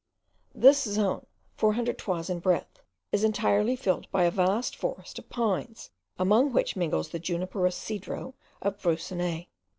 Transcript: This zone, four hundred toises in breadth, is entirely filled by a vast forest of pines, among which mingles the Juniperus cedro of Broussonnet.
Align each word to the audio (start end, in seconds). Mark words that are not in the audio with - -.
This 0.55 0.81
zone, 0.81 1.27
four 1.53 1.73
hundred 1.73 1.99
toises 1.99 2.31
in 2.31 2.39
breadth, 2.39 2.79
is 3.11 3.23
entirely 3.23 3.75
filled 3.75 4.09
by 4.09 4.23
a 4.23 4.31
vast 4.31 4.75
forest 4.75 5.19
of 5.19 5.29
pines, 5.29 5.91
among 6.17 6.53
which 6.53 6.75
mingles 6.75 7.09
the 7.09 7.19
Juniperus 7.19 7.77
cedro 7.77 8.33
of 8.63 8.81
Broussonnet. 8.81 9.45